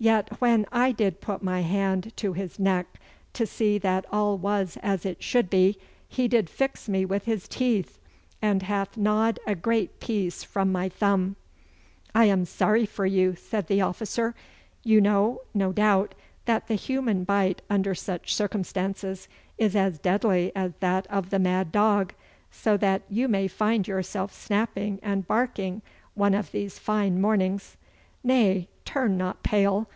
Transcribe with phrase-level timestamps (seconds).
[0.00, 2.86] Yet when I did put my hand to his neck
[3.32, 5.76] to see that all was as it should be,
[6.08, 7.98] he did fix me with his teeth,
[8.40, 11.34] and hath gnawed a great piece from my thumb.'
[12.14, 14.36] 'I am sorry for you,' said the officer.
[14.84, 16.14] 'You know, no doubt,
[16.44, 19.26] that the human bite under such circumstances
[19.58, 22.14] is as deadly as that of the mad dog,
[22.52, 25.82] so that you may find yourself snapping and barking
[26.14, 27.76] one of these fine mornings.
[28.22, 29.88] Nay, turn not pale!